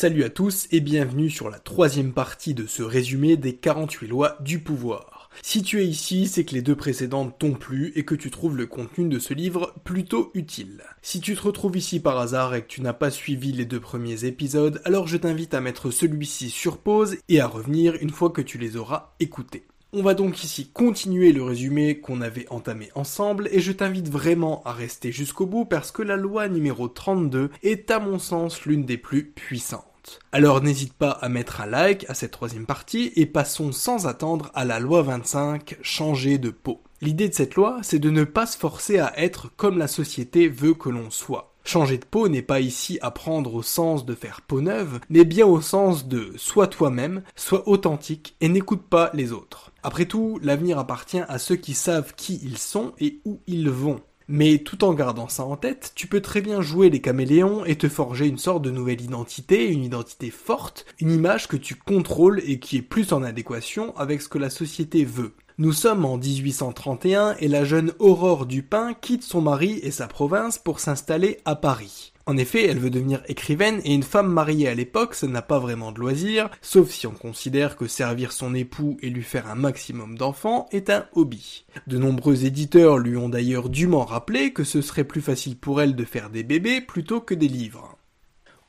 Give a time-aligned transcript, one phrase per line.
[0.00, 4.36] Salut à tous et bienvenue sur la troisième partie de ce résumé des 48 lois
[4.38, 5.28] du pouvoir.
[5.42, 8.56] Si tu es ici, c'est que les deux précédentes t'ont plu et que tu trouves
[8.56, 10.84] le contenu de ce livre plutôt utile.
[11.02, 13.80] Si tu te retrouves ici par hasard et que tu n'as pas suivi les deux
[13.80, 18.30] premiers épisodes, alors je t'invite à mettre celui-ci sur pause et à revenir une fois
[18.30, 19.66] que tu les auras écoutés.
[19.94, 24.62] On va donc ici continuer le résumé qu'on avait entamé ensemble et je t'invite vraiment
[24.66, 28.84] à rester jusqu'au bout parce que la loi numéro 32 est à mon sens l'une
[28.84, 30.20] des plus puissantes.
[30.30, 34.50] Alors n'hésite pas à mettre un like à cette troisième partie et passons sans attendre
[34.52, 36.82] à la loi 25, changer de peau.
[37.00, 40.48] L'idée de cette loi, c'est de ne pas se forcer à être comme la société
[40.48, 41.54] veut que l'on soit.
[41.68, 45.26] Changer de peau n'est pas ici à prendre au sens de faire peau neuve, mais
[45.26, 49.70] bien au sens de sois toi-même, sois authentique et n'écoute pas les autres.
[49.82, 54.00] Après tout, l'avenir appartient à ceux qui savent qui ils sont et où ils vont.
[54.28, 57.76] Mais tout en gardant ça en tête, tu peux très bien jouer les caméléons et
[57.76, 62.40] te forger une sorte de nouvelle identité, une identité forte, une image que tu contrôles
[62.46, 65.34] et qui est plus en adéquation avec ce que la société veut.
[65.60, 70.56] Nous sommes en 1831 et la jeune Aurore Dupin quitte son mari et sa province
[70.56, 72.12] pour s'installer à Paris.
[72.26, 75.58] En effet, elle veut devenir écrivaine et une femme mariée à l'époque, ça n'a pas
[75.58, 79.56] vraiment de loisir, sauf si on considère que servir son époux et lui faire un
[79.56, 81.64] maximum d'enfants est un hobby.
[81.88, 85.96] De nombreux éditeurs lui ont d'ailleurs dûment rappelé que ce serait plus facile pour elle
[85.96, 87.97] de faire des bébés plutôt que des livres.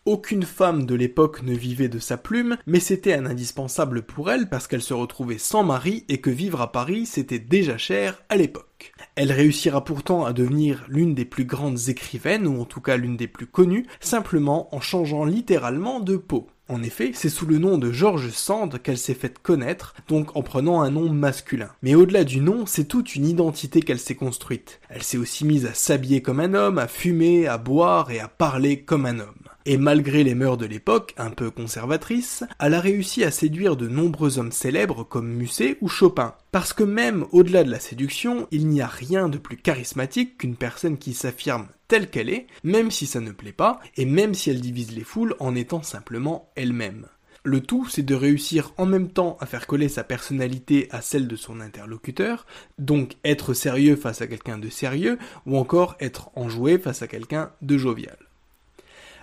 [0.10, 4.50] Aucune femme de l'époque ne vivait de sa plume, mais c'était un indispensable pour elle
[4.50, 8.36] parce qu'elle se retrouvait sans mari et que vivre à Paris c'était déjà cher à
[8.36, 8.92] l'époque.
[9.14, 13.18] Elle réussira pourtant à devenir l'une des plus grandes écrivaines, ou en tout cas l'une
[13.18, 16.48] des plus connues, simplement en changeant littéralement de peau.
[16.70, 20.44] En effet, c'est sous le nom de George Sand qu'elle s'est faite connaître, donc en
[20.44, 21.70] prenant un nom masculin.
[21.82, 24.80] Mais au-delà du nom, c'est toute une identité qu'elle s'est construite.
[24.90, 28.28] Elle s'est aussi mise à s'habiller comme un homme, à fumer, à boire et à
[28.28, 29.39] parler comme un homme.
[29.66, 33.88] Et malgré les mœurs de l'époque, un peu conservatrices, elle a réussi à séduire de
[33.88, 36.34] nombreux hommes célèbres comme Musset ou Chopin.
[36.52, 40.56] Parce que même au-delà de la séduction, il n'y a rien de plus charismatique qu'une
[40.56, 44.50] personne qui s'affirme telle qu'elle est, même si ça ne plaît pas, et même si
[44.50, 47.08] elle divise les foules en étant simplement elle-même.
[47.44, 51.28] Le tout, c'est de réussir en même temps à faire coller sa personnalité à celle
[51.28, 52.46] de son interlocuteur,
[52.78, 57.52] donc être sérieux face à quelqu'un de sérieux, ou encore être enjoué face à quelqu'un
[57.62, 58.18] de jovial.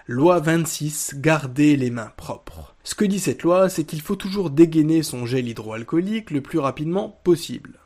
[0.09, 2.77] Loi 26, garder les mains propres.
[2.85, 6.61] Ce que dit cette loi, c'est qu'il faut toujours dégainer son gel hydroalcoolique le plus
[6.61, 7.81] rapidement possible.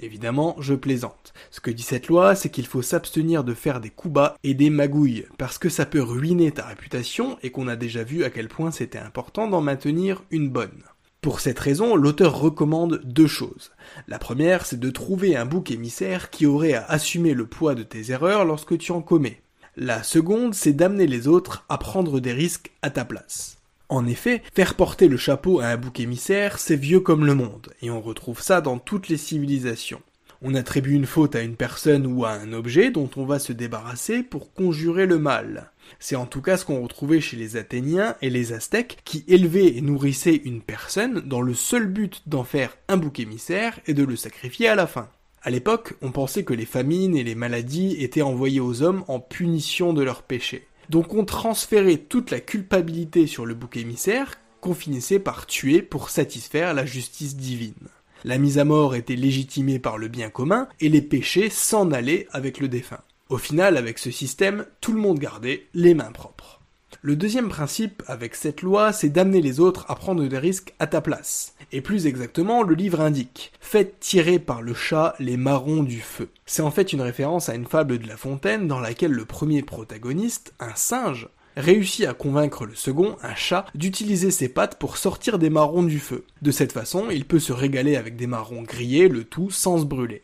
[0.00, 1.32] Évidemment, je plaisante.
[1.52, 4.54] Ce que dit cette loi, c'est qu'il faut s'abstenir de faire des coups bas et
[4.54, 8.30] des magouilles, parce que ça peut ruiner ta réputation et qu'on a déjà vu à
[8.30, 10.82] quel point c'était important d'en maintenir une bonne.
[11.20, 13.70] Pour cette raison, l'auteur recommande deux choses.
[14.08, 17.84] La première, c'est de trouver un bouc émissaire qui aurait à assumer le poids de
[17.84, 19.41] tes erreurs lorsque tu en commets.
[19.76, 23.56] La seconde, c'est d'amener les autres à prendre des risques à ta place.
[23.88, 27.72] En effet, faire porter le chapeau à un bouc émissaire, c'est vieux comme le monde,
[27.80, 30.02] et on retrouve ça dans toutes les civilisations.
[30.42, 33.54] On attribue une faute à une personne ou à un objet dont on va se
[33.54, 35.70] débarrasser pour conjurer le mal.
[36.00, 39.76] C'est en tout cas ce qu'on retrouvait chez les Athéniens et les Aztèques qui élevaient
[39.76, 44.04] et nourrissaient une personne dans le seul but d'en faire un bouc émissaire et de
[44.04, 45.08] le sacrifier à la fin.
[45.44, 49.18] À l'époque, on pensait que les famines et les maladies étaient envoyées aux hommes en
[49.18, 50.68] punition de leurs péchés.
[50.88, 56.10] Donc on transférait toute la culpabilité sur le bouc émissaire qu'on finissait par tuer pour
[56.10, 57.88] satisfaire la justice divine.
[58.24, 62.28] La mise à mort était légitimée par le bien commun et les péchés s'en allaient
[62.30, 63.02] avec le défunt.
[63.28, 66.61] Au final, avec ce système, tout le monde gardait les mains propres.
[67.04, 70.86] Le deuxième principe avec cette loi, c'est d'amener les autres à prendre des risques à
[70.86, 71.56] ta place.
[71.72, 76.28] Et plus exactement, le livre indique Faites tirer par le chat les marrons du feu.
[76.46, 79.62] C'est en fait une référence à une fable de La Fontaine dans laquelle le premier
[79.62, 85.40] protagoniste, un singe, réussit à convaincre le second, un chat, d'utiliser ses pattes pour sortir
[85.40, 86.24] des marrons du feu.
[86.40, 89.86] De cette façon, il peut se régaler avec des marrons grillés, le tout sans se
[89.86, 90.22] brûler.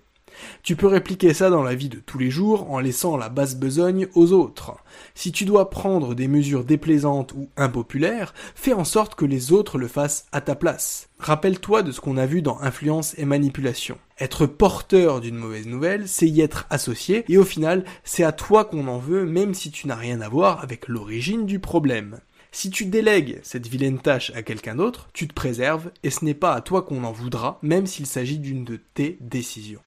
[0.62, 3.56] Tu peux répliquer ça dans la vie de tous les jours en laissant la basse
[3.56, 4.76] besogne aux autres.
[5.14, 9.78] Si tu dois prendre des mesures déplaisantes ou impopulaires, fais en sorte que les autres
[9.78, 11.08] le fassent à ta place.
[11.18, 13.98] Rappelle-toi de ce qu'on a vu dans Influence et Manipulation.
[14.20, 18.64] Être porteur d'une mauvaise nouvelle, c'est y être associé, et au final, c'est à toi
[18.64, 22.20] qu'on en veut, même si tu n'as rien à voir avec l'origine du problème.
[22.50, 26.34] Si tu délègues cette vilaine tâche à quelqu'un d'autre, tu te préserves, et ce n'est
[26.34, 29.80] pas à toi qu'on en voudra, même s'il s'agit d'une de tes décisions.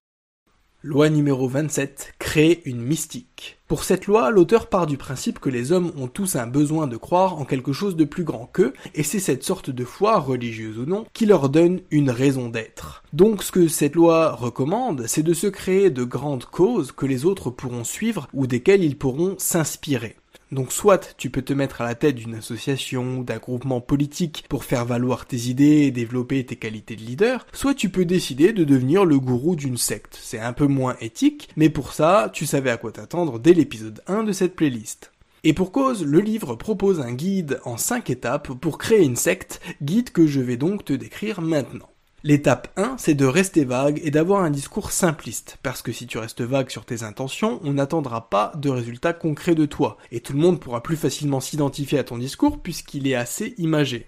[0.83, 2.13] Loi numéro 27.
[2.17, 3.59] Créer une mystique.
[3.67, 6.97] Pour cette loi, l'auteur part du principe que les hommes ont tous un besoin de
[6.97, 10.79] croire en quelque chose de plus grand qu'eux, et c'est cette sorte de foi, religieuse
[10.79, 13.03] ou non, qui leur donne une raison d'être.
[13.13, 17.25] Donc ce que cette loi recommande, c'est de se créer de grandes causes que les
[17.25, 20.15] autres pourront suivre ou desquelles ils pourront s'inspirer.
[20.51, 24.45] Donc soit tu peux te mettre à la tête d'une association ou d'un groupement politique
[24.49, 28.51] pour faire valoir tes idées et développer tes qualités de leader, soit tu peux décider
[28.51, 30.19] de devenir le gourou d'une secte.
[30.21, 34.01] C'est un peu moins éthique, mais pour ça, tu savais à quoi t'attendre dès l'épisode
[34.07, 35.11] 1 de cette playlist.
[35.43, 39.61] Et pour cause, le livre propose un guide en 5 étapes pour créer une secte,
[39.81, 41.90] guide que je vais donc te décrire maintenant.
[42.23, 46.19] L'étape 1, c'est de rester vague et d'avoir un discours simpliste, parce que si tu
[46.19, 50.33] restes vague sur tes intentions, on n'attendra pas de résultats concrets de toi, et tout
[50.33, 54.05] le monde pourra plus facilement s'identifier à ton discours puisqu'il est assez imagé.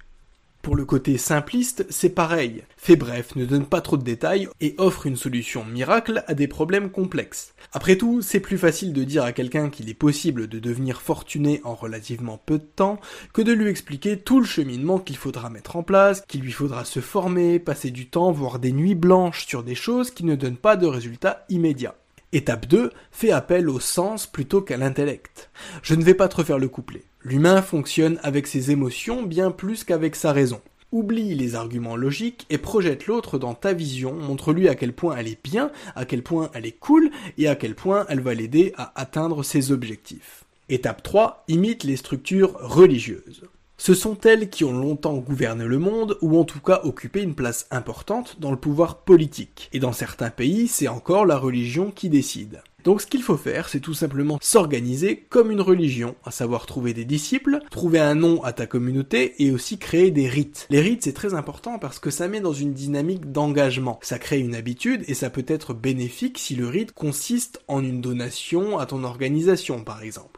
[0.63, 2.63] Pour le côté simpliste, c'est pareil.
[2.77, 6.47] Fais bref, ne donne pas trop de détails et offre une solution miracle à des
[6.47, 7.53] problèmes complexes.
[7.73, 11.59] Après tout, c'est plus facile de dire à quelqu'un qu'il est possible de devenir fortuné
[11.65, 12.97] en relativement peu de temps
[13.33, 16.85] que de lui expliquer tout le cheminement qu'il faudra mettre en place, qu'il lui faudra
[16.85, 20.55] se former, passer du temps, voire des nuits blanches sur des choses qui ne donnent
[20.55, 21.95] pas de résultats immédiats.
[22.31, 25.51] Étape 2, fais appel au sens plutôt qu'à l'intellect.
[25.81, 27.03] Je ne vais pas te refaire le couplet.
[27.25, 30.59] L'humain fonctionne avec ses émotions bien plus qu'avec sa raison.
[30.91, 35.29] Oublie les arguments logiques et projette l'autre dans ta vision, montre-lui à quel point elle
[35.29, 38.73] est bien, à quel point elle est cool et à quel point elle va l'aider
[38.75, 40.43] à atteindre ses objectifs.
[40.67, 43.43] Étape 3, imite les structures religieuses.
[43.77, 47.35] Ce sont elles qui ont longtemps gouverné le monde ou en tout cas occupé une
[47.35, 49.69] place importante dans le pouvoir politique.
[49.71, 52.61] Et dans certains pays, c'est encore la religion qui décide.
[52.83, 56.93] Donc ce qu'il faut faire, c'est tout simplement s'organiser comme une religion, à savoir trouver
[56.93, 60.67] des disciples, trouver un nom à ta communauté et aussi créer des rites.
[60.69, 63.99] Les rites c'est très important parce que ça met dans une dynamique d'engagement.
[64.01, 68.01] Ça crée une habitude et ça peut être bénéfique si le rite consiste en une
[68.01, 70.32] donation à ton organisation par exemple.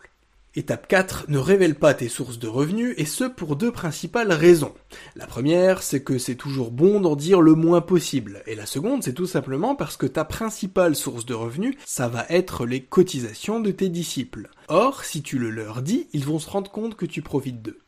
[0.57, 4.73] Étape 4, ne révèle pas tes sources de revenus, et ce pour deux principales raisons.
[5.17, 9.03] La première, c'est que c'est toujours bon d'en dire le moins possible, et la seconde,
[9.03, 13.59] c'est tout simplement parce que ta principale source de revenus, ça va être les cotisations
[13.59, 14.49] de tes disciples.
[14.69, 17.81] Or, si tu le leur dis, ils vont se rendre compte que tu profites d'eux.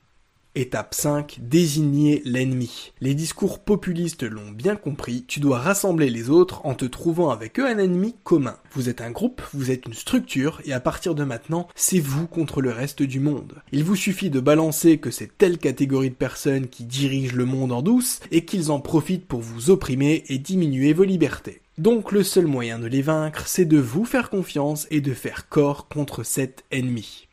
[0.58, 2.92] Étape 5, désigner l'ennemi.
[3.00, 7.60] Les discours populistes l'ont bien compris, tu dois rassembler les autres en te trouvant avec
[7.60, 8.58] eux un ennemi commun.
[8.72, 12.26] Vous êtes un groupe, vous êtes une structure, et à partir de maintenant, c'est vous
[12.26, 13.62] contre le reste du monde.
[13.72, 17.72] Il vous suffit de balancer que c'est telle catégorie de personnes qui dirigent le monde
[17.72, 21.62] en douce, et qu'ils en profitent pour vous opprimer et diminuer vos libertés.
[21.78, 25.50] Donc le seul moyen de les vaincre, c'est de vous faire confiance et de faire
[25.50, 27.27] corps contre cet ennemi.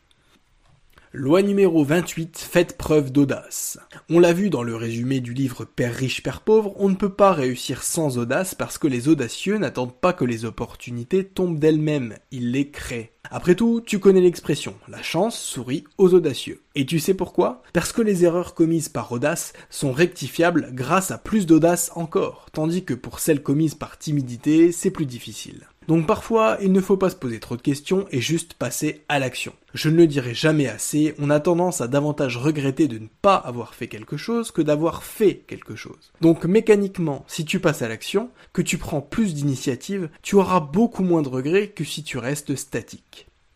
[1.16, 3.78] Loi numéro 28, faites preuve d'audace.
[4.10, 7.14] On l'a vu dans le résumé du livre Père riche, Père pauvre, on ne peut
[7.14, 12.16] pas réussir sans audace parce que les audacieux n'attendent pas que les opportunités tombent d'elles-mêmes,
[12.32, 13.13] ils les créent.
[13.30, 16.60] Après tout, tu connais l'expression, la chance sourit aux audacieux.
[16.74, 17.62] Et tu sais pourquoi?
[17.72, 22.84] Parce que les erreurs commises par audace sont rectifiables grâce à plus d'audace encore, tandis
[22.84, 25.66] que pour celles commises par timidité, c'est plus difficile.
[25.88, 29.18] Donc parfois, il ne faut pas se poser trop de questions et juste passer à
[29.18, 29.52] l'action.
[29.74, 33.34] Je ne le dirai jamais assez, on a tendance à davantage regretter de ne pas
[33.34, 36.12] avoir fait quelque chose que d'avoir fait quelque chose.
[36.20, 41.02] Donc mécaniquement, si tu passes à l'action, que tu prends plus d'initiative, tu auras beaucoup
[41.02, 43.13] moins de regrets que si tu restes statique.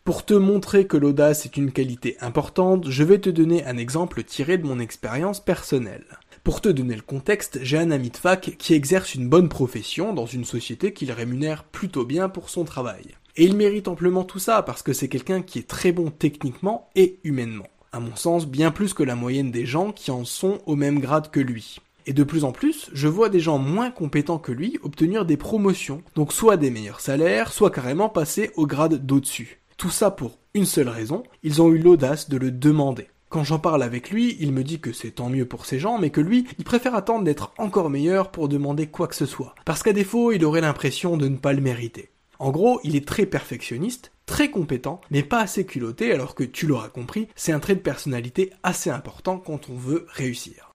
[0.09, 4.23] Pour te montrer que l'audace est une qualité importante, je vais te donner un exemple
[4.23, 6.17] tiré de mon expérience personnelle.
[6.43, 10.15] Pour te donner le contexte, j'ai un ami de fac qui exerce une bonne profession
[10.15, 13.03] dans une société qu'il rémunère plutôt bien pour son travail.
[13.35, 16.89] Et il mérite amplement tout ça parce que c'est quelqu'un qui est très bon techniquement
[16.95, 17.67] et humainement.
[17.91, 21.01] À mon sens, bien plus que la moyenne des gens qui en sont au même
[21.01, 21.81] grade que lui.
[22.07, 25.37] Et de plus en plus, je vois des gens moins compétents que lui obtenir des
[25.37, 29.59] promotions, donc soit des meilleurs salaires, soit carrément passer au grade d'au-dessus.
[29.79, 33.07] Tout ça pour une seule raison, ils ont eu l'audace de le demander.
[33.29, 35.97] Quand j'en parle avec lui, il me dit que c'est tant mieux pour ces gens,
[35.97, 39.55] mais que lui, il préfère attendre d'être encore meilleur pour demander quoi que ce soit.
[39.63, 42.09] Parce qu'à défaut, il aurait l'impression de ne pas le mériter.
[42.39, 46.67] En gros, il est très perfectionniste, très compétent, mais pas assez culotté, alors que tu
[46.67, 50.68] l'auras compris, c'est un trait de personnalité assez important quand on veut réussir.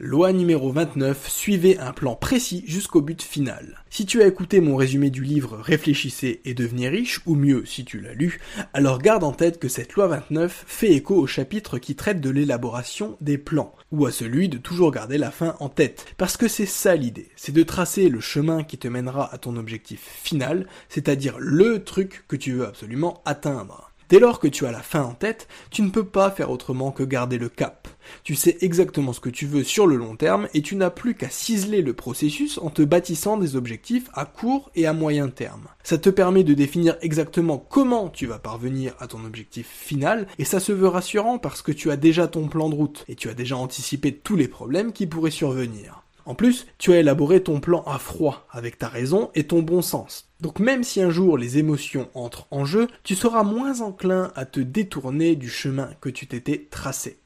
[0.00, 3.82] Loi numéro 29, suivez un plan précis jusqu'au but final.
[3.90, 7.84] Si tu as écouté mon résumé du livre Réfléchissez et devenez riche, ou mieux si
[7.84, 8.38] tu l'as lu,
[8.74, 12.30] alors garde en tête que cette loi 29 fait écho au chapitre qui traite de
[12.30, 16.06] l'élaboration des plans, ou à celui de toujours garder la fin en tête.
[16.16, 19.56] Parce que c'est ça l'idée, c'est de tracer le chemin qui te mènera à ton
[19.56, 23.87] objectif final, c'est-à-dire le truc que tu veux absolument atteindre.
[24.08, 26.92] Dès lors que tu as la fin en tête, tu ne peux pas faire autrement
[26.92, 27.88] que garder le cap.
[28.24, 31.14] Tu sais exactement ce que tu veux sur le long terme et tu n'as plus
[31.14, 35.66] qu'à ciseler le processus en te bâtissant des objectifs à court et à moyen terme.
[35.82, 40.44] Ça te permet de définir exactement comment tu vas parvenir à ton objectif final et
[40.44, 43.28] ça se veut rassurant parce que tu as déjà ton plan de route et tu
[43.28, 46.02] as déjà anticipé tous les problèmes qui pourraient survenir.
[46.28, 49.80] En plus, tu as élaboré ton plan à froid, avec ta raison et ton bon
[49.80, 50.28] sens.
[50.42, 54.44] Donc même si un jour les émotions entrent en jeu, tu seras moins enclin à
[54.44, 57.16] te détourner du chemin que tu t'étais tracé.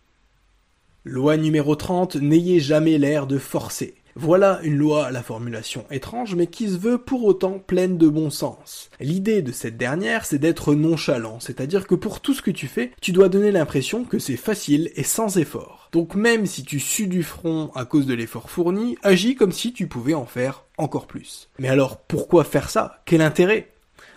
[1.05, 3.97] Loi numéro 30, n'ayez jamais l'air de forcer.
[4.15, 8.09] Voilà une loi à la formulation étrange mais qui se veut pour autant pleine de
[8.09, 8.91] bon sens.
[9.01, 12.93] L'idée de cette dernière c'est d'être nonchalant, c'est-à-dire que pour tout ce que tu fais,
[13.01, 15.89] tu dois donner l'impression que c'est facile et sans effort.
[15.93, 19.73] Donc même si tu sues du front à cause de l'effort fourni, agis comme si
[19.73, 21.49] tu pouvais en faire encore plus.
[21.59, 23.03] Mais alors pourquoi faire ça?
[23.05, 23.72] Quel intérêt?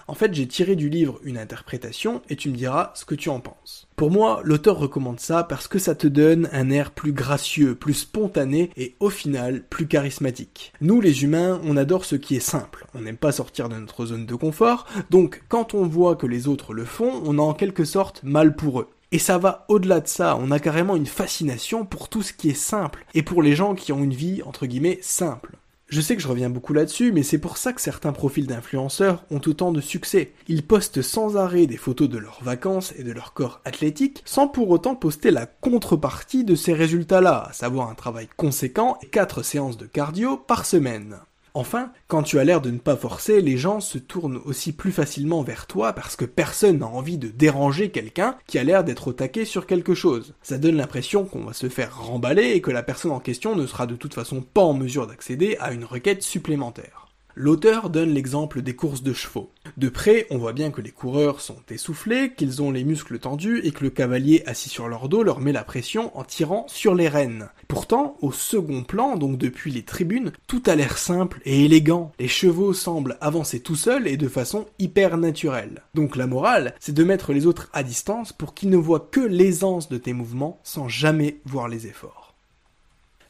[0.07, 3.29] En fait, j'ai tiré du livre une interprétation et tu me diras ce que tu
[3.29, 3.87] en penses.
[3.95, 7.93] Pour moi, l'auteur recommande ça parce que ça te donne un air plus gracieux, plus
[7.93, 10.73] spontané et au final plus charismatique.
[10.81, 14.05] Nous les humains, on adore ce qui est simple, on n'aime pas sortir de notre
[14.05, 17.53] zone de confort, donc quand on voit que les autres le font, on a en
[17.53, 18.89] quelque sorte mal pour eux.
[19.11, 22.49] Et ça va au-delà de ça, on a carrément une fascination pour tout ce qui
[22.49, 25.57] est simple, et pour les gens qui ont une vie entre guillemets simple.
[25.87, 29.23] Je sais que je reviens beaucoup là-dessus, mais c'est pour ça que certains profils d'influenceurs
[29.29, 30.33] ont autant de succès.
[30.47, 34.47] Ils postent sans arrêt des photos de leurs vacances et de leur corps athlétique, sans
[34.47, 39.43] pour autant poster la contrepartie de ces résultats-là, à savoir un travail conséquent et 4
[39.43, 41.17] séances de cardio par semaine.
[41.57, 44.91] Enfin, quand tu as l'air de ne pas forcer, les gens se tournent aussi plus
[44.91, 49.07] facilement vers toi parce que personne n'a envie de déranger quelqu'un qui a l'air d'être
[49.07, 50.33] au taquet sur quelque chose.
[50.41, 53.67] Ça donne l'impression qu'on va se faire remballer et que la personne en question ne
[53.67, 57.07] sera de toute façon pas en mesure d'accéder à une requête supplémentaire.
[57.35, 59.49] L'auteur donne l'exemple des courses de chevaux.
[59.77, 63.59] De près, on voit bien que les coureurs sont essoufflés, qu'ils ont les muscles tendus
[63.65, 66.95] et que le cavalier assis sur leur dos leur met la pression en tirant sur
[66.95, 67.49] les rênes.
[67.67, 72.13] Pourtant, au second plan, donc depuis les tribunes, tout a l'air simple et élégant.
[72.19, 75.81] Les chevaux semblent avancer tout seuls et de façon hyper naturelle.
[75.93, 79.19] Donc la morale, c'est de mettre les autres à distance pour qu'ils ne voient que
[79.19, 82.33] l'aisance de tes mouvements sans jamais voir les efforts.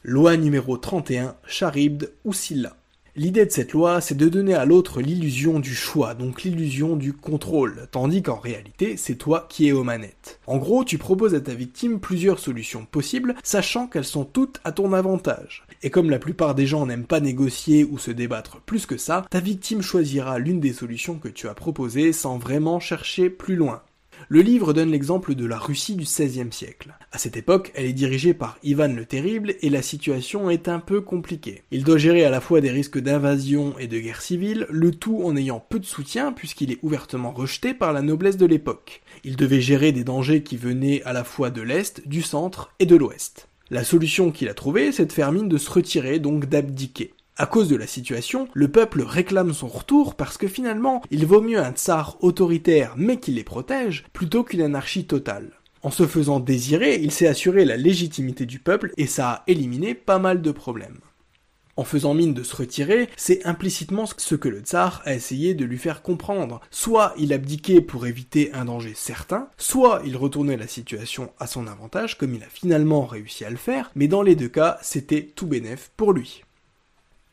[0.04, 2.76] Loi numéro 31, Charybde ou Scylla?
[3.18, 7.14] L'idée de cette loi, c'est de donner à l'autre l'illusion du choix, donc l'illusion du
[7.14, 10.38] contrôle, tandis qu'en réalité, c'est toi qui es aux manettes.
[10.46, 14.72] En gros, tu proposes à ta victime plusieurs solutions possibles, sachant qu'elles sont toutes à
[14.72, 15.64] ton avantage.
[15.82, 19.24] Et comme la plupart des gens n'aiment pas négocier ou se débattre plus que ça,
[19.30, 23.80] ta victime choisira l'une des solutions que tu as proposées sans vraiment chercher plus loin.
[24.28, 26.96] Le livre donne l'exemple de la Russie du XVIe siècle.
[27.12, 30.80] À cette époque, elle est dirigée par Ivan le Terrible et la situation est un
[30.80, 31.62] peu compliquée.
[31.70, 35.22] Il doit gérer à la fois des risques d'invasion et de guerre civile, le tout
[35.22, 39.02] en ayant peu de soutien puisqu'il est ouvertement rejeté par la noblesse de l'époque.
[39.24, 42.86] Il devait gérer des dangers qui venaient à la fois de l'Est, du centre et
[42.86, 43.48] de l'Ouest.
[43.70, 47.12] La solution qu'il a trouvée, c'est de faire mine de se retirer, donc d'abdiquer.
[47.38, 51.42] À cause de la situation, le peuple réclame son retour parce que finalement, il vaut
[51.42, 55.50] mieux un tsar autoritaire mais qui les protège plutôt qu'une anarchie totale.
[55.82, 59.92] En se faisant désirer, il s'est assuré la légitimité du peuple et ça a éliminé
[59.92, 60.98] pas mal de problèmes.
[61.76, 65.66] En faisant mine de se retirer, c'est implicitement ce que le tsar a essayé de
[65.66, 66.62] lui faire comprendre.
[66.70, 71.66] Soit il abdiquait pour éviter un danger certain, soit il retournait la situation à son
[71.66, 75.34] avantage comme il a finalement réussi à le faire, mais dans les deux cas, c'était
[75.36, 76.45] tout bénef pour lui.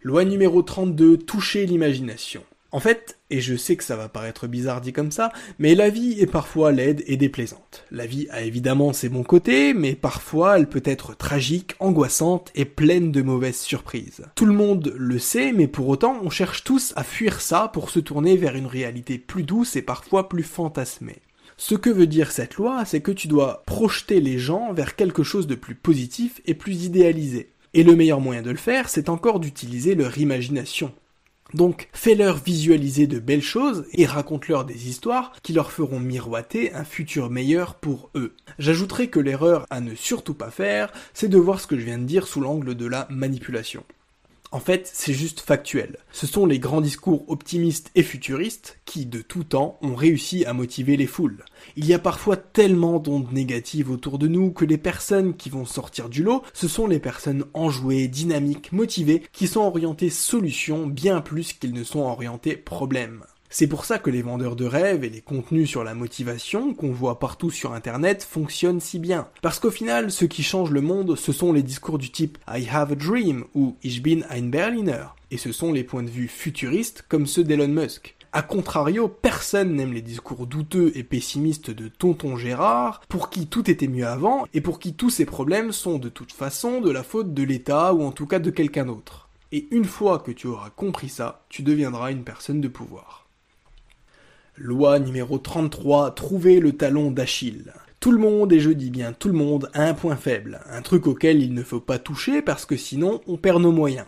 [0.05, 2.43] Loi numéro 32, toucher l'imagination.
[2.73, 5.89] En fait, et je sais que ça va paraître bizarre dit comme ça, mais la
[5.89, 7.85] vie est parfois laide et déplaisante.
[7.89, 12.65] La vie a évidemment ses bons côtés, mais parfois elle peut être tragique, angoissante et
[12.65, 14.25] pleine de mauvaises surprises.
[14.35, 17.89] Tout le monde le sait, mais pour autant on cherche tous à fuir ça pour
[17.89, 21.21] se tourner vers une réalité plus douce et parfois plus fantasmée.
[21.55, 25.23] Ce que veut dire cette loi, c'est que tu dois projeter les gens vers quelque
[25.23, 27.52] chose de plus positif et plus idéalisé.
[27.73, 30.93] Et le meilleur moyen de le faire, c'est encore d'utiliser leur imagination.
[31.53, 36.83] Donc fais-leur visualiser de belles choses et raconte-leur des histoires qui leur feront miroiter un
[36.83, 38.33] futur meilleur pour eux.
[38.57, 41.99] J'ajouterai que l'erreur à ne surtout pas faire, c'est de voir ce que je viens
[41.99, 43.83] de dire sous l'angle de la manipulation.
[44.53, 45.97] En fait, c'est juste factuel.
[46.11, 50.53] Ce sont les grands discours optimistes et futuristes qui, de tout temps, ont réussi à
[50.53, 51.43] motiver les foules.
[51.75, 55.65] Il y a parfois tellement d'ondes négatives autour de nous que les personnes qui vont
[55.65, 61.21] sortir du lot, ce sont les personnes enjouées, dynamiques, motivées, qui sont orientées solutions bien
[61.21, 63.23] plus qu'ils ne sont orientées problèmes.
[63.55, 66.91] C'est pour ça que les vendeurs de rêves et les contenus sur la motivation qu'on
[66.91, 69.27] voit partout sur internet fonctionnent si bien.
[69.43, 72.67] Parce qu'au final, ce qui change le monde, ce sont les discours du type I
[72.67, 75.03] have a dream ou Ich bin ein Berliner.
[75.29, 78.15] Et ce sont les points de vue futuristes comme ceux d'Elon Musk.
[78.31, 83.69] A contrario, personne n'aime les discours douteux et pessimistes de Tonton Gérard, pour qui tout
[83.69, 87.03] était mieux avant, et pour qui tous ces problèmes sont de toute façon de la
[87.03, 89.29] faute de l'État ou en tout cas de quelqu'un d'autre.
[89.51, 93.22] Et une fois que tu auras compris ça, tu deviendras une personne de pouvoir.
[94.55, 97.73] Loi numéro 33, trouver le talon d'Achille.
[97.99, 100.83] Tout le monde, et je dis bien tout le monde, a un point faible, un
[100.83, 104.05] truc auquel il ne faut pas toucher parce que sinon on perd nos moyens.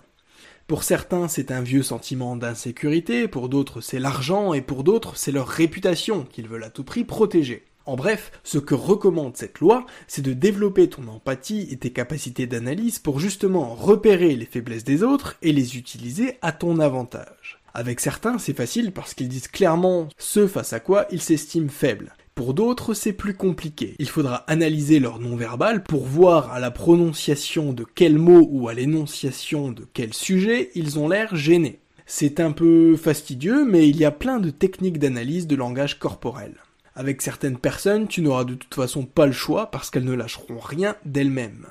[0.68, 5.32] Pour certains, c'est un vieux sentiment d'insécurité, pour d'autres, c'est l'argent, et pour d'autres, c'est
[5.32, 7.64] leur réputation qu'ils veulent à tout prix protéger.
[7.88, 12.46] En bref, ce que recommande cette loi, c'est de développer ton empathie et tes capacités
[12.46, 17.65] d'analyse pour justement repérer les faiblesses des autres et les utiliser à ton avantage.
[17.76, 22.14] Avec certains, c'est facile parce qu'ils disent clairement ce face à quoi ils s'estiment faibles.
[22.34, 23.98] Pour d'autres, c'est plus compliqué.
[24.00, 28.74] Il faudra analyser leur non-verbal pour voir à la prononciation de quel mot ou à
[28.74, 31.82] l'énonciation de quel sujet ils ont l'air gênés.
[32.06, 36.54] C'est un peu fastidieux, mais il y a plein de techniques d'analyse de langage corporel.
[36.96, 40.60] Avec certaines personnes, tu n'auras de toute façon pas le choix parce qu'elles ne lâcheront
[40.60, 41.68] rien d'elles-mêmes.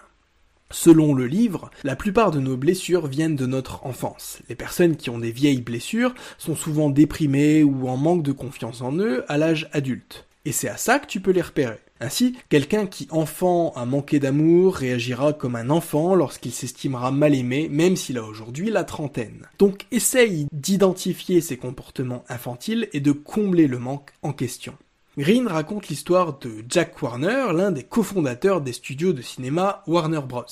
[0.75, 4.41] Selon le livre, la plupart de nos blessures viennent de notre enfance.
[4.49, 8.81] Les personnes qui ont des vieilles blessures sont souvent déprimées ou en manque de confiance
[8.81, 10.27] en eux à l'âge adulte.
[10.45, 11.79] Et c'est à ça que tu peux les repérer.
[12.01, 17.69] Ainsi, quelqu'un qui enfant a manqué d'amour réagira comme un enfant lorsqu'il s'estimera mal aimé,
[17.71, 19.47] même s'il a aujourd'hui la trentaine.
[19.61, 24.75] Donc essaye d'identifier ces comportements infantiles et de combler le manque en question.
[25.17, 30.45] Green raconte l'histoire de Jack Warner, l'un des cofondateurs des studios de cinéma Warner Bros.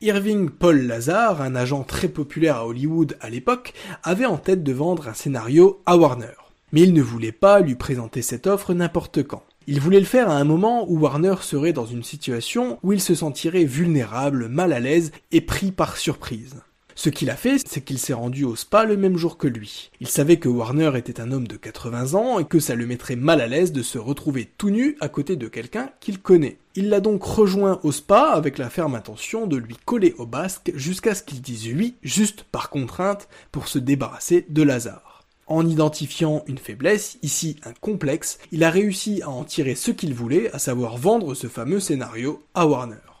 [0.00, 4.72] Irving Paul Lazar, un agent très populaire à Hollywood à l'époque, avait en tête de
[4.72, 6.34] vendre un scénario à Warner
[6.74, 9.44] mais il ne voulait pas lui présenter cette offre n'importe quand.
[9.68, 13.00] Il voulait le faire à un moment où Warner serait dans une situation où il
[13.00, 16.56] se sentirait vulnérable, mal à l'aise et pris par surprise.
[16.96, 19.90] Ce qu'il a fait, c'est qu'il s'est rendu au spa le même jour que lui.
[20.00, 23.16] Il savait que Warner était un homme de 80 ans et que ça le mettrait
[23.16, 26.58] mal à l'aise de se retrouver tout nu à côté de quelqu'un qu'il connaît.
[26.76, 30.72] Il l'a donc rejoint au spa avec la ferme intention de lui coller au basque
[30.74, 35.24] jusqu'à ce qu'il dise oui, juste par contrainte, pour se débarrasser de Lazare.
[35.46, 40.14] En identifiant une faiblesse, ici un complexe, il a réussi à en tirer ce qu'il
[40.14, 43.13] voulait, à savoir vendre ce fameux scénario à Warner.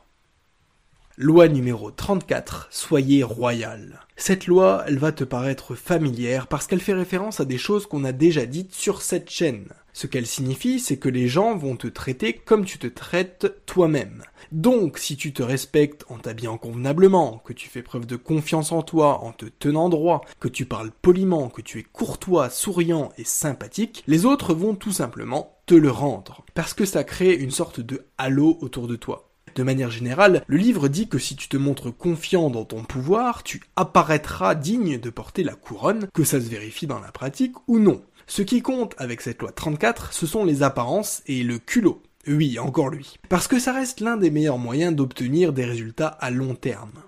[1.16, 4.00] Loi numéro 34, soyez royal.
[4.16, 8.02] Cette loi, elle va te paraître familière parce qu'elle fait référence à des choses qu'on
[8.02, 9.68] a déjà dites sur cette chaîne.
[9.92, 14.24] Ce qu'elle signifie, c'est que les gens vont te traiter comme tu te traites toi-même.
[14.50, 18.82] Donc, si tu te respectes en t'habillant convenablement, que tu fais preuve de confiance en
[18.82, 23.24] toi en te tenant droit, que tu parles poliment, que tu es courtois, souriant et
[23.24, 26.44] sympathique, les autres vont tout simplement te le rendre.
[26.54, 29.30] Parce que ça crée une sorte de halo autour de toi.
[29.54, 33.42] De manière générale, le livre dit que si tu te montres confiant dans ton pouvoir,
[33.42, 37.78] tu apparaîtras digne de porter la couronne, que ça se vérifie dans la pratique ou
[37.78, 38.02] non.
[38.26, 42.02] Ce qui compte avec cette loi 34, ce sont les apparences et le culot.
[42.26, 43.18] Oui, encore lui.
[43.28, 47.02] Parce que ça reste l'un des meilleurs moyens d'obtenir des résultats à long terme.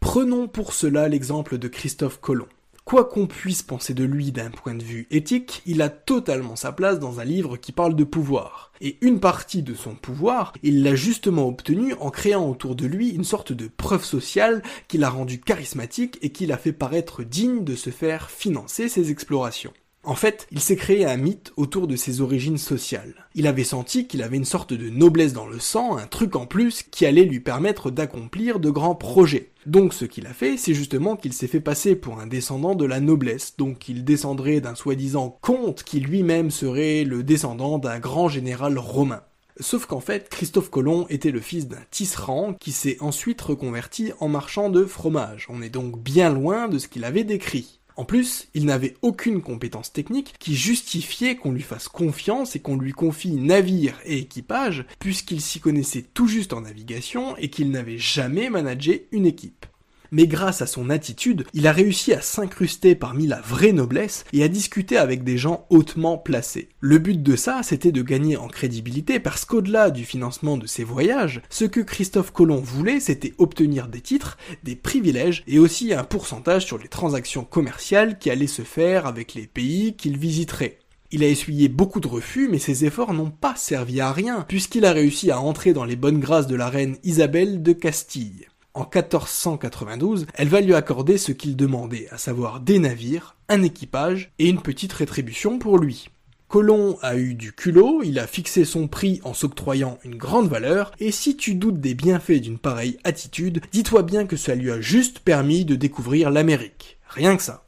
[0.00, 2.48] Prenons pour cela l'exemple de Christophe Colomb.
[2.88, 6.72] Quoi qu'on puisse penser de lui d'un point de vue éthique, il a totalement sa
[6.72, 8.72] place dans un livre qui parle de pouvoir.
[8.80, 13.10] Et une partie de son pouvoir, il l'a justement obtenu en créant autour de lui
[13.10, 17.62] une sorte de preuve sociale qui l'a rendu charismatique et qui l'a fait paraître digne
[17.62, 19.74] de se faire financer ses explorations.
[20.08, 23.26] En fait, il s'est créé un mythe autour de ses origines sociales.
[23.34, 26.46] Il avait senti qu'il avait une sorte de noblesse dans le sang, un truc en
[26.46, 29.50] plus qui allait lui permettre d'accomplir de grands projets.
[29.66, 32.86] Donc ce qu'il a fait, c'est justement qu'il s'est fait passer pour un descendant de
[32.86, 38.30] la noblesse, donc il descendrait d'un soi-disant comte qui lui-même serait le descendant d'un grand
[38.30, 39.20] général romain.
[39.60, 44.28] Sauf qu'en fait, Christophe Colomb était le fils d'un tisserand qui s'est ensuite reconverti en
[44.28, 45.46] marchand de fromage.
[45.50, 47.77] On est donc bien loin de ce qu'il avait décrit.
[47.98, 52.76] En plus, il n'avait aucune compétence technique qui justifiait qu'on lui fasse confiance et qu'on
[52.76, 57.98] lui confie navire et équipage, puisqu'il s'y connaissait tout juste en navigation et qu'il n'avait
[57.98, 59.66] jamais managé une équipe
[60.10, 64.42] mais grâce à son attitude, il a réussi à s'incruster parmi la vraie noblesse et
[64.42, 66.68] à discuter avec des gens hautement placés.
[66.80, 70.84] Le but de ça, c'était de gagner en crédibilité parce qu'au-delà du financement de ses
[70.84, 76.04] voyages, ce que Christophe Colomb voulait, c'était obtenir des titres, des privilèges et aussi un
[76.04, 80.78] pourcentage sur les transactions commerciales qui allaient se faire avec les pays qu'il visiterait.
[81.10, 84.84] Il a essuyé beaucoup de refus, mais ses efforts n'ont pas servi à rien, puisqu'il
[84.84, 88.46] a réussi à entrer dans les bonnes grâces de la reine Isabelle de Castille.
[88.78, 94.30] En 1492, elle va lui accorder ce qu'il demandait, à savoir des navires, un équipage
[94.38, 96.10] et une petite rétribution pour lui.
[96.46, 100.92] Colomb a eu du culot, il a fixé son prix en s'octroyant une grande valeur,
[101.00, 104.80] et si tu doutes des bienfaits d'une pareille attitude, dis-toi bien que ça lui a
[104.80, 106.98] juste permis de découvrir l'Amérique.
[107.08, 107.64] Rien que ça.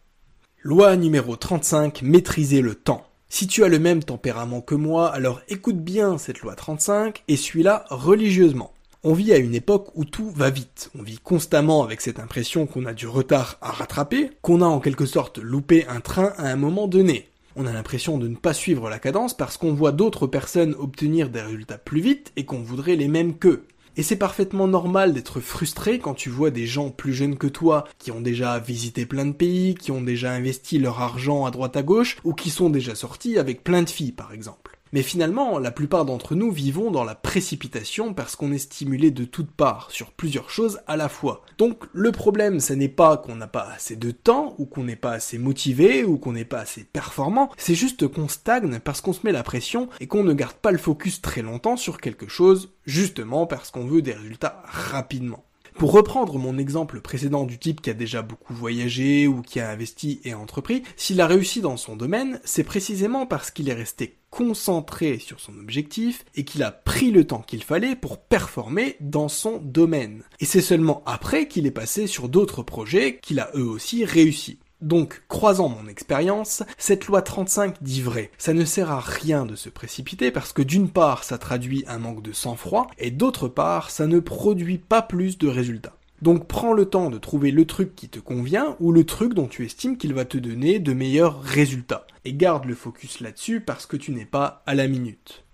[0.63, 3.05] Loi numéro 35, maîtriser le temps.
[3.29, 7.37] Si tu as le même tempérament que moi, alors écoute bien cette loi 35 et
[7.37, 8.73] suis-la religieusement.
[9.03, 10.91] On vit à une époque où tout va vite.
[10.99, 14.79] On vit constamment avec cette impression qu'on a du retard à rattraper, qu'on a en
[14.79, 17.31] quelque sorte loupé un train à un moment donné.
[17.57, 21.31] On a l'impression de ne pas suivre la cadence parce qu'on voit d'autres personnes obtenir
[21.31, 23.65] des résultats plus vite et qu'on voudrait les mêmes qu'eux.
[23.97, 27.89] Et c'est parfaitement normal d'être frustré quand tu vois des gens plus jeunes que toi
[27.99, 31.79] qui ont déjà visité plein de pays, qui ont déjà investi leur argent à droite
[31.79, 34.80] à gauche, ou qui sont déjà sortis avec plein de filles par exemple.
[34.93, 39.25] Mais finalement, la plupart d'entre nous vivons dans la précipitation parce qu'on est stimulé de
[39.25, 41.43] toutes parts sur plusieurs choses à la fois.
[41.59, 44.97] Donc le problème, ce n'est pas qu'on n'a pas assez de temps, ou qu'on n'est
[44.97, 49.13] pas assez motivé, ou qu'on n'est pas assez performant, c'est juste qu'on stagne parce qu'on
[49.13, 52.29] se met la pression et qu'on ne garde pas le focus très longtemps sur quelque
[52.29, 55.45] chose, justement parce qu'on veut des résultats rapidement.
[55.81, 59.71] Pour reprendre mon exemple précédent du type qui a déjà beaucoup voyagé ou qui a
[59.71, 64.19] investi et entrepris, s'il a réussi dans son domaine, c'est précisément parce qu'il est resté
[64.29, 69.31] concentré sur son objectif et qu'il a pris le temps qu'il fallait pour performer dans
[69.31, 70.23] son domaine.
[70.39, 74.59] Et c'est seulement après qu'il est passé sur d'autres projets qu'il a eux aussi réussi.
[74.81, 78.31] Donc, croisant mon expérience, cette loi 35 dit vrai.
[78.39, 81.99] Ça ne sert à rien de se précipiter parce que d'une part, ça traduit un
[81.99, 85.97] manque de sang-froid et d'autre part, ça ne produit pas plus de résultats.
[86.23, 89.49] Donc prends le temps de trouver le truc qui te convient ou le truc dont
[89.49, 92.07] tu estimes qu'il va te donner de meilleurs résultats.
[92.25, 95.45] Et garde le focus là-dessus parce que tu n'es pas à la minute.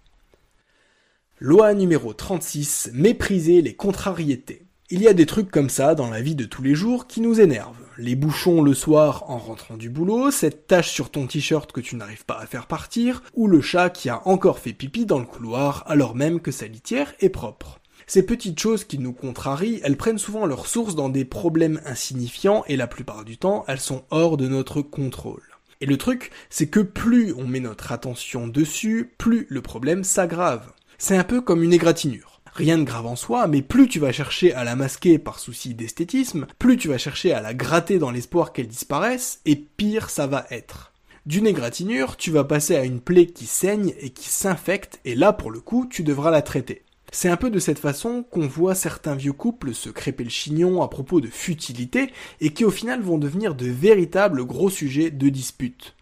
[1.39, 4.67] Loi numéro 36, mépriser les contrariétés.
[4.91, 7.21] Il y a des trucs comme ça dans la vie de tous les jours qui
[7.21, 7.86] nous énervent.
[7.99, 11.97] Les bouchons le soir en rentrant du boulot, cette tache sur ton t-shirt que tu
[11.97, 15.25] n'arrives pas à faire partir, ou le chat qui a encore fait pipi dans le
[15.25, 17.81] couloir alors même que sa litière est propre.
[18.07, 22.65] Ces petites choses qui nous contrarient, elles prennent souvent leur source dans des problèmes insignifiants
[22.69, 25.43] et la plupart du temps, elles sont hors de notre contrôle.
[25.81, 30.71] Et le truc, c'est que plus on met notre attention dessus, plus le problème s'aggrave.
[30.99, 32.36] C'est un peu comme une égratignure.
[32.57, 35.75] Rien de grave en soi, mais plus tu vas chercher à la masquer par souci
[35.75, 40.27] d'esthétisme, plus tu vas chercher à la gratter dans l'espoir qu'elle disparaisse, et pire ça
[40.27, 40.95] va être.
[41.27, 45.35] D'une égratignure, tu vas passer à une plaie qui saigne et qui s'infecte, et là
[45.35, 46.83] pour le coup, tu devras la traiter.
[47.13, 50.81] C'est un peu de cette façon qu'on voit certains vieux couples se crêper le chignon
[50.81, 55.29] à propos de futilité et qui au final vont devenir de véritables gros sujets de
[55.29, 55.95] dispute.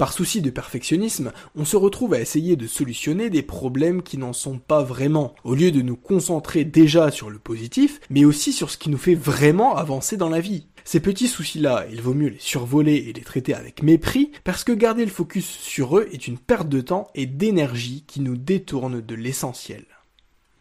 [0.00, 4.32] Par souci de perfectionnisme, on se retrouve à essayer de solutionner des problèmes qui n'en
[4.32, 8.70] sont pas vraiment, au lieu de nous concentrer déjà sur le positif, mais aussi sur
[8.70, 10.68] ce qui nous fait vraiment avancer dans la vie.
[10.86, 14.72] Ces petits soucis-là, il vaut mieux les survoler et les traiter avec mépris, parce que
[14.72, 19.02] garder le focus sur eux est une perte de temps et d'énergie qui nous détourne
[19.02, 19.84] de l'essentiel.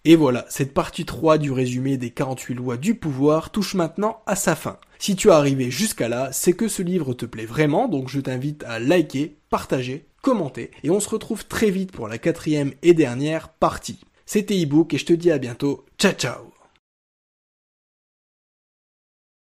[0.06, 4.36] Et voilà, cette partie 3 du résumé des 48 lois du pouvoir touche maintenant à
[4.36, 4.78] sa fin.
[4.98, 8.20] Si tu es arrivé jusqu'à là, c'est que ce livre te plaît vraiment, donc je
[8.20, 12.94] t'invite à liker, partager, commenter, et on se retrouve très vite pour la quatrième et
[12.94, 14.00] dernière partie.
[14.26, 16.49] C'était ebook et je te dis à bientôt, ciao ciao